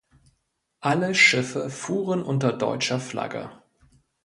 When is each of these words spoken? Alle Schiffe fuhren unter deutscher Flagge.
Alle 0.79 1.13
Schiffe 1.13 1.69
fuhren 1.69 2.23
unter 2.23 2.51
deutscher 2.53 2.99
Flagge. 2.99 3.51